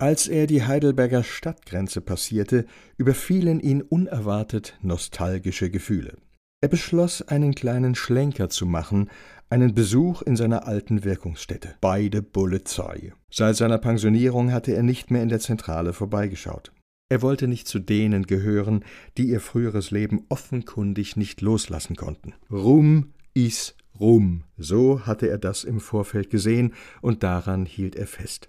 Als 0.00 0.28
er 0.28 0.46
die 0.46 0.62
Heidelberger 0.62 1.24
Stadtgrenze 1.24 2.00
passierte, 2.00 2.66
überfielen 2.98 3.58
ihn 3.58 3.82
unerwartet 3.82 4.78
nostalgische 4.80 5.70
Gefühle. 5.70 6.16
Er 6.60 6.68
beschloss, 6.68 7.22
einen 7.22 7.52
kleinen 7.54 7.96
Schlenker 7.96 8.48
zu 8.48 8.64
machen, 8.64 9.10
einen 9.50 9.74
Besuch 9.74 10.22
in 10.22 10.36
seiner 10.36 10.68
alten 10.68 11.02
Wirkungsstätte, 11.02 11.74
bei 11.80 12.08
der 12.08 12.22
Polizei. 12.22 13.12
Seit 13.28 13.56
seiner 13.56 13.78
Pensionierung 13.78 14.52
hatte 14.52 14.72
er 14.72 14.84
nicht 14.84 15.10
mehr 15.10 15.22
in 15.22 15.30
der 15.30 15.40
Zentrale 15.40 15.92
vorbeigeschaut. 15.92 16.72
Er 17.10 17.22
wollte 17.22 17.48
nicht 17.48 17.66
zu 17.66 17.80
denen 17.80 18.24
gehören, 18.24 18.84
die 19.16 19.28
ihr 19.28 19.40
früheres 19.40 19.90
Leben 19.90 20.26
offenkundig 20.28 21.16
nicht 21.16 21.40
loslassen 21.40 21.96
konnten. 21.96 22.34
Rum 22.52 23.14
is 23.34 23.74
Rum, 23.98 24.44
so 24.56 25.06
hatte 25.06 25.28
er 25.28 25.38
das 25.38 25.64
im 25.64 25.80
Vorfeld 25.80 26.30
gesehen, 26.30 26.74
und 27.00 27.24
daran 27.24 27.66
hielt 27.66 27.96
er 27.96 28.06
fest. 28.06 28.48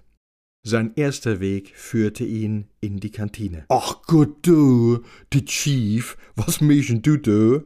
Sein 0.69 0.91
erster 0.95 1.39
Weg 1.39 1.71
führte 1.73 2.23
ihn 2.23 2.67
in 2.79 2.99
die 2.99 3.09
Kantine. 3.09 3.65
Ach 3.69 4.03
Gott, 4.05 4.37
du, 4.43 4.99
die 5.33 5.43
Chief, 5.43 6.15
was 6.35 6.61
mischen 6.61 7.01
du 7.01 7.17
da? 7.17 7.63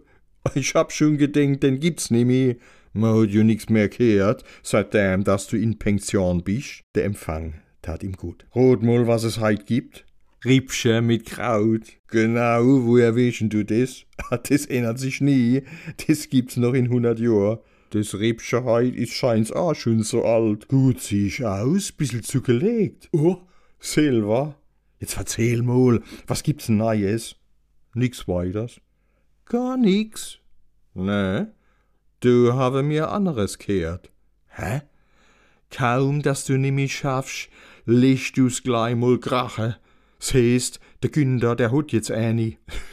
Ich 0.56 0.74
hab 0.74 0.94
schon 0.94 1.18
gedenkt, 1.18 1.64
den 1.64 1.82
gibt's 1.82 2.12
nimmer. 2.12 2.56
Man 2.94 3.24
hat 3.24 3.32
ja 3.32 3.44
nix 3.44 3.68
mehr 3.68 3.90
gehört, 3.90 4.46
seitdem, 4.62 5.26
dass 5.26 5.48
du 5.48 5.58
in 5.58 5.80
Pension 5.80 6.46
bist. 6.46 6.80
Der 6.96 7.04
Empfang 7.04 7.56
tat 7.82 8.04
ihm 8.04 8.14
gut. 8.14 8.46
Rot 8.56 8.82
mal, 8.84 9.06
was 9.06 9.26
es 9.26 9.38
heit 9.38 9.66
gibt. 9.66 10.06
Riebsche 10.46 11.02
mit 11.02 11.26
Kraut. 11.26 11.82
Genau, 12.08 12.86
woher 12.86 13.18
wischen 13.18 13.50
du 13.50 13.66
das? 13.66 14.06
Das 14.50 14.66
ändert 14.66 15.00
sich 15.00 15.20
nie. 15.20 15.64
Das 16.08 16.30
gibt's 16.30 16.56
noch 16.56 16.74
in 16.74 16.88
hundert 16.88 17.20
Jahren. 17.20 17.60
Das 17.94 18.16
Riebsche 18.16 18.66
heit 18.66 18.96
ist 18.96 19.14
scheins 19.14 19.52
auch 19.52 19.76
schon 19.76 20.02
so 20.02 20.26
alt. 20.26 20.68
Gut 20.68 21.00
sieh 21.00 21.28
ich 21.28 21.46
aus, 21.46 21.92
bissel 21.92 22.24
zugelegt. 22.24 23.08
Oh, 23.12 23.38
Silva. 23.80 24.56
Jetzt 25.00 25.18
erzähl 25.18 25.62
mal, 25.62 26.02
was 26.26 26.42
gibt's 26.42 26.70
Neues? 26.70 27.36
Nix 27.94 28.28
weiters. 28.28 28.82
Gar 29.46 29.78
nix. 29.78 30.40
Ne, 30.96 31.54
du 32.22 32.54
habe 32.54 32.82
mir 32.82 33.12
anderes 33.12 33.60
kehrt. 33.60 34.10
Hä? 34.48 34.82
Kaum, 35.70 36.24
dass 36.24 36.46
du 36.46 36.58
nimmi 36.58 36.90
schaffst, 36.90 37.50
licht 37.86 38.40
du's 38.40 38.64
gleich 38.64 38.96
mal 38.96 39.20
krache. 39.20 39.78
Seest, 40.18 40.80
der 41.04 41.12
Günder, 41.12 41.56
der 41.56 41.72
hut 41.72 41.92
jetzt 41.92 42.10
eine. 42.10 42.58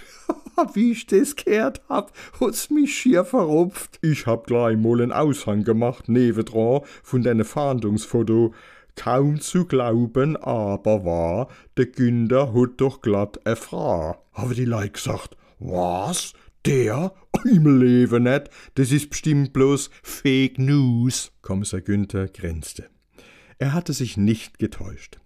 Wie 0.75 0.92
ich 0.92 1.06
das 1.06 1.36
gehört 1.36 1.83
hab, 1.89 2.12
hat's 2.41 2.70
mich 2.70 2.97
schier 2.97 3.25
verrupft. 3.25 3.98
Ich 4.03 4.27
hab 4.27 4.47
gleich 4.47 4.77
mal 4.77 5.00
einen 5.00 5.12
Aushang 5.12 5.64
gemacht, 5.64 6.08
nebendran, 6.08 6.83
von 7.02 7.22
deine 7.22 7.44
Fahndungsfoto. 7.44 8.55
Kaum 8.97 9.41
zu 9.41 9.64
glauben, 9.64 10.36
aber 10.36 11.05
wahr, 11.05 11.48
der 11.77 11.86
Günder 11.86 12.52
hat 12.52 12.72
doch 12.78 13.00
glatt 13.00 13.41
e 13.47 13.56
Frau. 13.56 14.17
Habe 14.33 14.55
die 14.55 14.64
Leute 14.64 14.91
gesagt, 14.91 15.36
was? 15.58 16.34
Der? 16.67 17.14
Im 17.45 17.80
Leben 17.80 18.24
nicht. 18.24 18.50
Das 18.74 18.92
ist 18.92 19.11
bestimmt 19.11 19.52
bloß 19.52 19.91
Fake 20.02 20.58
News. 20.58 21.33
Kommissar 21.41 21.80
Günther 21.80 22.28
grinste. 22.28 22.91
Er 23.58 23.72
hatte 23.72 23.92
sich 23.92 24.17
nicht 24.17 24.58
getäuscht. 24.58 25.19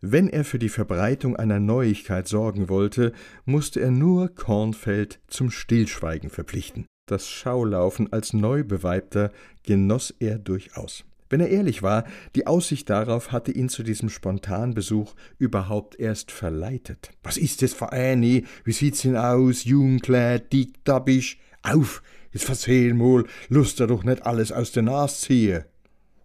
Wenn 0.00 0.28
er 0.28 0.44
für 0.44 0.60
die 0.60 0.68
Verbreitung 0.68 1.34
einer 1.34 1.58
Neuigkeit 1.58 2.28
sorgen 2.28 2.68
wollte, 2.68 3.12
musste 3.44 3.80
er 3.80 3.90
nur 3.90 4.28
Kornfeld 4.28 5.18
zum 5.26 5.50
Stillschweigen 5.50 6.30
verpflichten. 6.30 6.86
Das 7.06 7.28
Schaulaufen 7.28 8.12
als 8.12 8.32
Neubeweibter 8.32 9.32
genoss 9.64 10.14
er 10.20 10.38
durchaus. 10.38 11.04
Wenn 11.30 11.40
er 11.40 11.48
ehrlich 11.48 11.82
war, 11.82 12.04
die 12.36 12.46
Aussicht 12.46 12.88
darauf 12.88 13.32
hatte 13.32 13.50
ihn 13.50 13.68
zu 13.68 13.82
diesem 13.82 14.08
Spontanbesuch 14.08 15.14
überhaupt 15.38 15.98
erst 15.98 16.30
verleitet. 16.30 17.10
Was 17.22 17.36
ist 17.36 17.62
das 17.62 17.74
für 17.74 17.92
eine? 17.92 18.44
Wie 18.64 18.72
sieht's 18.72 19.02
denn 19.02 19.16
aus? 19.16 19.64
Jungkleid, 19.64 20.52
dick, 20.52 20.84
dabbisch? 20.84 21.38
Auf, 21.62 22.02
jetzt 22.32 22.44
verzähl 22.44 22.94
mal, 22.94 23.24
lust 23.48 23.80
er 23.80 23.88
doch 23.88 24.04
nicht 24.04 24.24
alles 24.24 24.52
aus 24.52 24.70
der 24.70 24.84
Nase 24.84 25.26
ziehen. 25.26 25.64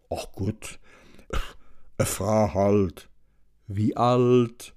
Ach 0.09 0.31
gut, 0.31 0.79
a 1.97 2.05
Frau 2.05 2.53
halt. 2.53 3.09
Wie 3.67 3.95
alt? 3.95 4.75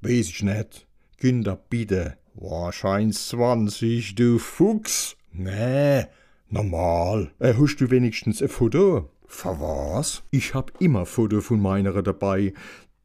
Weiß 0.00 0.28
ich 0.28 0.42
nicht. 0.42 0.86
Kinder, 1.16 1.56
bitte. 1.56 2.18
Wahrscheinlich 2.34 3.18
zwanzig, 3.18 4.14
du 4.14 4.38
Fuchs. 4.38 5.16
Nee, 5.32 6.06
normal. 6.48 7.32
Äh, 7.38 7.54
hast 7.54 7.76
du 7.76 7.90
wenigstens 7.90 8.42
ein 8.42 8.48
Foto? 8.48 9.10
Für 9.26 9.58
was? 9.60 10.22
Ich 10.30 10.54
hab 10.54 10.80
immer 10.80 11.06
Foto 11.06 11.40
von 11.40 11.60
meiner 11.60 12.02
dabei. 12.02 12.52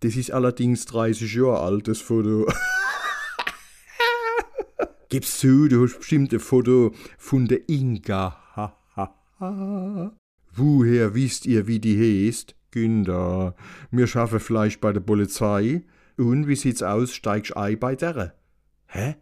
Das 0.01 0.15
ist 0.15 0.31
allerdings 0.31 0.85
30 0.85 1.33
Jahre 1.33 1.61
altes 1.61 2.01
Foto. 2.01 2.45
Gib's 5.09 5.39
zu, 5.39 5.69
du 5.69 5.83
hast 5.83 5.99
bestimmt 5.99 6.33
ein 6.33 6.39
Foto 6.41 6.91
von 7.17 7.47
der 7.47 7.69
Inga. 7.69 8.43
Woher 10.53 11.13
wisst 11.13 11.45
ihr, 11.45 11.67
wie 11.67 11.79
die 11.79 12.27
heißt? 12.27 12.56
Günder, 12.71 13.55
mir 13.91 14.07
schaffe 14.07 14.39
Fleisch 14.39 14.79
bei 14.79 14.93
der 14.93 15.01
Polizei. 15.01 15.83
Und 16.17 16.47
wie 16.47 16.55
sieht's 16.55 16.83
aus, 16.83 17.13
steigst 17.13 17.55
ei 17.55 17.75
bei 17.75 17.95
derre? 17.95 18.33
Hä? 18.87 19.15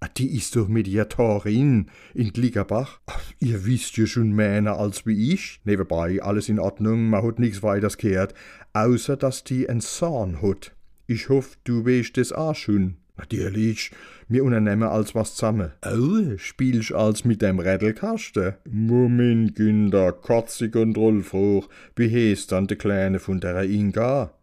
Ah, 0.00 0.08
die 0.08 0.36
ist 0.36 0.54
doch 0.56 0.68
Mediatorin 0.68 1.90
in 2.12 2.32
Glickerbach. 2.32 3.00
Ihr 3.40 3.64
wisst 3.64 3.96
ja 3.96 4.06
schon 4.06 4.32
mehr 4.32 4.78
als 4.78 5.06
wie 5.06 5.32
ich. 5.32 5.60
Nebenbei, 5.64 6.22
alles 6.22 6.50
in 6.50 6.58
Ordnung, 6.58 7.08
man 7.08 7.24
hat 7.24 7.38
nichts 7.38 7.62
weiters 7.62 7.96
gehört, 7.96 8.34
außer 8.74 9.16
dass 9.16 9.42
die 9.42 9.66
en 9.66 9.80
Sohn 9.80 10.42
hat. 10.42 10.76
Ich 11.06 11.30
hoff, 11.30 11.56
du 11.64 11.86
weißt 11.86 12.18
es 12.18 12.32
auch 12.32 12.54
schon. 12.54 12.98
Natürlich, 13.16 13.92
mir 14.28 14.44
unternehmen 14.44 14.88
als 14.88 15.14
was 15.14 15.34
zusammen. 15.34 15.72
Oh, 15.84 16.36
spielst 16.36 16.92
als 16.92 17.24
mit 17.24 17.40
dem 17.40 17.58
Rädelkasten? 17.58 18.54
Moment, 18.68 19.54
Günder, 19.54 20.12
kotzig 20.12 20.76
und 20.76 20.96
rollfroh. 20.98 21.64
Wie 21.94 22.10
heißt 22.10 22.52
dann 22.52 22.66
der 22.66 22.76
Kleine 22.76 23.18
von 23.18 23.40
der 23.40 23.62
Inga? 23.62 24.34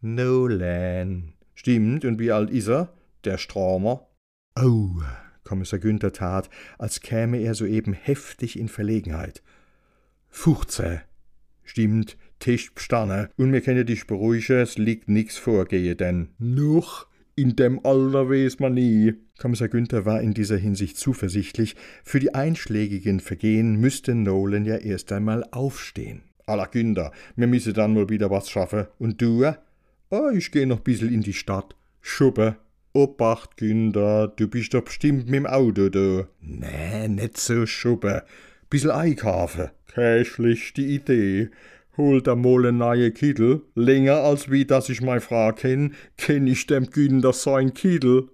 Nolan. 0.00 1.34
Stimmt, 1.54 2.04
und 2.04 2.18
wie 2.18 2.32
alt 2.32 2.50
ist 2.50 2.68
er? 2.68 2.92
Der 3.24 3.38
Stromer? 3.38 4.06
Oh, 4.60 5.00
Kommissar 5.44 5.78
Günther 5.78 6.12
tat, 6.12 6.50
als 6.78 7.00
käme 7.00 7.38
er 7.38 7.54
soeben 7.54 7.92
heftig 7.92 8.58
in 8.58 8.68
Verlegenheit. 8.68 9.42
Fuchze. 10.28 11.02
Stimmt, 11.62 12.16
Tisch 12.38 12.74
bestanden. 12.74 13.28
Und 13.36 13.50
mir 13.50 13.60
können 13.60 13.86
dich 13.86 14.06
beruhigen, 14.06 14.58
es 14.58 14.76
liegt 14.76 15.08
nix 15.08 15.36
vorgehe, 15.36 15.96
denn. 15.96 16.30
Noch? 16.38 17.06
In 17.36 17.56
dem 17.56 17.84
Alter 17.84 18.30
weiß 18.30 18.60
man 18.60 18.74
nie. 18.74 19.14
Kommissar 19.38 19.68
Günther 19.68 20.04
war 20.04 20.20
in 20.20 20.34
dieser 20.34 20.56
Hinsicht 20.56 20.96
zuversichtlich. 20.96 21.74
Für 22.04 22.20
die 22.20 22.32
einschlägigen 22.32 23.18
Vergehen 23.18 23.80
müsste 23.80 24.14
Nolan 24.14 24.64
ja 24.64 24.76
erst 24.76 25.10
einmal 25.10 25.44
aufstehen. 25.50 26.22
Aller 26.46 26.68
Günther, 26.68 27.10
mir 27.34 27.48
müsse 27.48 27.72
dann 27.72 27.94
mal 27.94 28.08
wieder 28.08 28.30
was 28.30 28.50
schaffen. 28.50 28.86
Und 28.98 29.20
du? 29.20 29.52
Oh, 30.10 30.30
ich 30.32 30.52
geh 30.52 30.64
noch 30.64 30.80
bissel 30.80 31.12
in 31.12 31.22
die 31.22 31.32
Stadt. 31.32 31.74
Schuppe. 32.00 32.56
Obacht, 32.92 33.56
Günther, 33.56 34.28
du 34.28 34.46
bist 34.46 34.72
doch 34.72 34.84
bestimmt 34.84 35.26
mit 35.26 35.34
dem 35.34 35.46
Auto 35.46 35.88
da. 35.88 36.28
Nee, 36.40 37.08
net 37.08 37.36
so 37.36 37.66
Schuppe. 37.66 38.22
Bissel 38.70 38.92
einkaufen. 38.92 39.70
Keine 39.88 40.24
schlechte 40.24 40.82
Idee 40.82 41.50
holt 41.96 42.26
er 42.26 42.36
mal 42.36 42.64
en 42.66 42.78
neue 42.78 43.10
Kittel. 43.10 43.62
Länger 43.74 44.16
als 44.16 44.50
wie 44.50 44.64
dass 44.64 44.88
ich 44.88 45.00
mei 45.00 45.20
Frau 45.20 45.52
kenn, 45.52 45.94
kenn 46.16 46.46
ich 46.46 46.66
dem 46.66 46.90
Günther 46.90 47.32
sein 47.32 47.74
Kittel. 47.74 48.28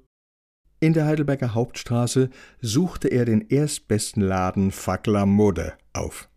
In 0.81 0.94
der 0.94 1.06
Heidelberger 1.06 1.54
Hauptstraße 1.54 2.31
suchte 2.60 3.09
er 3.09 3.26
den 3.26 3.48
erstbesten 3.48 4.22
Laden 4.22 4.71
Fackler 4.71 5.26
Mode 5.26 5.75
auf. 5.93 6.28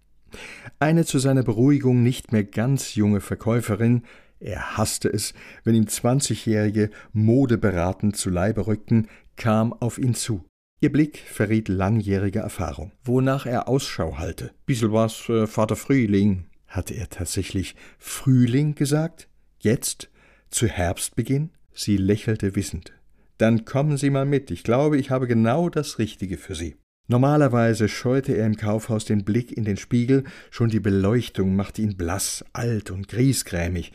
Eine 0.80 1.06
zu 1.06 1.20
seiner 1.20 1.44
Beruhigung 1.44 2.04
nicht 2.04 2.32
mehr 2.32 2.44
ganz 2.44 2.96
junge 2.96 3.22
Verkäuferin, 3.22 4.04
er 4.40 4.78
hasste 4.78 5.08
es, 5.08 5.34
wenn 5.64 5.76
ihm 5.76 5.88
zwanzigjährige 5.88 6.90
modeberatend 7.14 8.18
zu 8.18 8.30
Leibe 8.30 8.68
rückten, 8.68 9.08
kam 9.38 9.72
auf 9.72 9.98
ihn 9.98 10.16
zu. 10.16 10.44
Ihr 10.82 10.92
Blick 10.92 11.18
verriet 11.20 11.70
langjährige 11.70 12.40
Erfahrung, 12.40 12.92
wonach 13.06 13.46
er 13.46 13.70
Ausschau 13.70 14.18
halte. 14.18 14.52
Bissel 14.66 14.92
was, 14.92 15.30
äh, 15.30 15.48
Vater 15.48 15.78
Frühling, 15.78 16.48
hatte 16.74 16.94
er 16.96 17.10
tatsächlich 17.10 17.76
Frühling 18.00 18.76
gesagt? 18.76 19.28
Jetzt? 19.60 20.10
Zu 20.50 20.68
Herbstbeginn? 20.68 21.52
Sie 21.74 21.98
lächelte 21.98 22.56
wissend. 22.56 22.92
Dann 23.38 23.66
kommen 23.66 23.98
Sie 23.98 24.10
mal 24.10 24.26
mit. 24.26 24.52
Ich 24.52 24.64
glaube, 24.64 24.98
ich 24.98 25.10
habe 25.10 25.28
genau 25.28 25.70
das 25.70 26.00
Richtige 26.00 26.38
für 26.38 26.56
Sie. 26.56 26.76
Normalerweise 27.08 27.90
scheute 27.90 28.34
er 28.34 28.46
im 28.46 28.56
Kaufhaus 28.56 29.06
den 29.06 29.24
Blick 29.24 29.52
in 29.52 29.66
den 29.66 29.78
Spiegel, 29.78 30.24
schon 30.52 30.70
die 30.70 30.80
Beleuchtung 30.80 31.56
machte 31.56 31.82
ihn 31.82 31.98
blass, 31.98 32.46
alt 32.54 32.92
und 32.92 33.08
griesgrämig. 33.08 33.92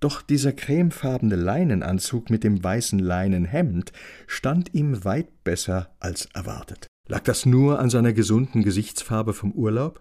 Doch 0.00 0.22
dieser 0.22 0.52
cremefarbene 0.52 1.36
Leinenanzug 1.36 2.30
mit 2.30 2.44
dem 2.44 2.62
weißen 2.62 2.98
Leinenhemd 2.98 3.92
stand 4.26 4.72
ihm 4.72 5.04
weit 5.04 5.44
besser 5.44 5.94
als 5.98 6.26
erwartet. 6.34 6.86
Lag 7.08 7.20
das 7.24 7.46
nur 7.46 7.80
an 7.80 7.90
seiner 7.90 8.12
gesunden 8.12 8.62
Gesichtsfarbe 8.62 9.34
vom 9.34 9.52
Urlaub? 9.52 10.00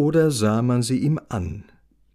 Oder 0.00 0.30
sah 0.30 0.62
man 0.62 0.80
sie 0.80 0.96
ihm 1.00 1.20
an, 1.28 1.64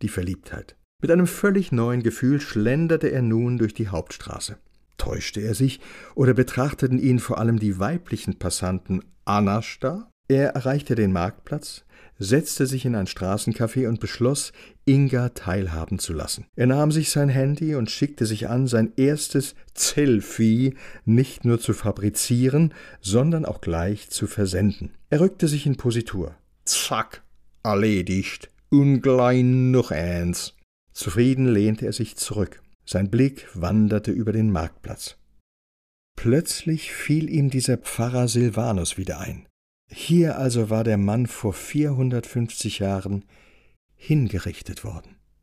die 0.01 0.09
Verliebtheit? 0.09 0.75
Mit 1.03 1.11
einem 1.11 1.27
völlig 1.27 1.71
neuen 1.71 2.01
Gefühl 2.01 2.41
schlenderte 2.41 3.09
er 3.09 3.21
nun 3.21 3.59
durch 3.59 3.75
die 3.75 3.89
Hauptstraße. 3.89 4.57
Täuschte 4.97 5.39
er 5.41 5.53
sich, 5.53 5.81
oder 6.15 6.33
betrachteten 6.33 6.97
ihn 6.97 7.19
vor 7.19 7.37
allem 7.37 7.59
die 7.59 7.77
weiblichen 7.77 8.39
Passanten 8.39 9.05
Anasta? 9.23 10.09
Er 10.27 10.55
erreichte 10.55 10.95
den 10.95 11.13
Marktplatz, 11.13 11.85
setzte 12.17 12.65
sich 12.65 12.85
in 12.85 12.95
ein 12.95 13.05
Straßencafé 13.05 13.87
und 13.87 13.99
beschloss, 13.99 14.51
Inga 14.85 15.29
teilhaben 15.29 15.99
zu 15.99 16.13
lassen. 16.13 16.47
Er 16.55 16.65
nahm 16.65 16.91
sich 16.91 17.11
sein 17.11 17.29
Handy 17.29 17.75
und 17.75 17.91
schickte 17.91 18.25
sich 18.25 18.49
an, 18.49 18.65
sein 18.65 18.93
erstes 18.97 19.53
Selfie 19.75 20.73
nicht 21.05 21.45
nur 21.45 21.59
zu 21.59 21.75
fabrizieren, 21.75 22.73
sondern 22.99 23.45
auch 23.45 23.61
gleich 23.61 24.09
zu 24.09 24.25
versenden. 24.25 24.95
Er 25.11 25.19
rückte 25.19 25.47
sich 25.47 25.67
in 25.67 25.75
Positur. 25.75 26.33
Zack, 26.63 27.21
erledigt. 27.65 28.49
Unglein 28.69 29.71
noch 29.71 29.91
eins. 29.91 30.55
Zufrieden 30.91 31.47
lehnte 31.47 31.85
er 31.85 31.93
sich 31.93 32.15
zurück. 32.15 32.61
Sein 32.85 33.09
Blick 33.09 33.47
wanderte 33.53 34.11
über 34.11 34.31
den 34.31 34.51
Marktplatz. 34.51 35.17
Plötzlich 36.15 36.93
fiel 36.93 37.29
ihm 37.29 37.49
dieser 37.49 37.77
Pfarrer 37.77 38.27
Silvanus 38.27 38.97
wieder 38.97 39.19
ein. 39.19 39.47
Hier 39.91 40.37
also 40.37 40.69
war 40.69 40.83
der 40.83 40.97
Mann 40.97 41.27
vor 41.27 41.53
vierhundertfünfzig 41.53 42.79
Jahren 42.79 43.25
hingerichtet 43.95 44.83
worden. 44.83 45.14